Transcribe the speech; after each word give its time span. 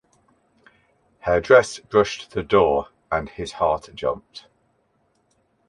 Her 1.19 1.39
dress 1.39 1.77
brushed 1.77 2.31
the 2.31 2.41
door, 2.41 2.87
and 3.11 3.29
his 3.29 3.51
heart 3.51 3.91
jumped. 3.93 4.47